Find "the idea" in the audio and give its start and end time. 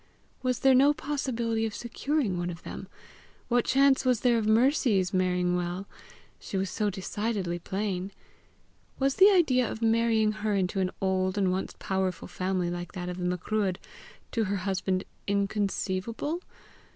9.17-9.69